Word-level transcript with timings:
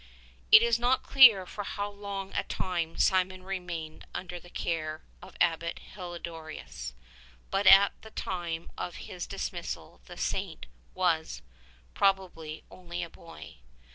It 0.51 0.63
is 0.63 0.79
not 0.79 1.03
clear 1.03 1.45
for 1.45 1.63
how 1.63 1.87
long 1.87 2.33
a 2.33 2.41
time 2.43 2.97
Simeon 2.97 3.43
remained 3.43 4.07
un 4.15 4.25
der 4.25 4.39
the 4.39 4.49
care 4.49 5.03
of 5.21 5.35
Abbot 5.39 5.77
Helidorous, 5.93 6.93
but 7.51 7.67
at 7.67 7.91
the 8.01 8.09
time 8.09 8.71
of 8.79 8.95
his 9.05 9.27
dismissal 9.27 10.01
the 10.07 10.17
Saint 10.17 10.65
was, 10.95 11.43
probably, 11.93 12.63
only 12.71 13.03
a 13.03 13.11
boy. 13.11 13.57